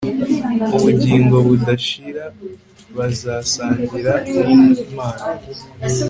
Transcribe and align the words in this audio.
ubugingo 0.75 1.35
budashira 1.47 2.23
bazasangira 2.97 4.13
nImana 4.43 5.23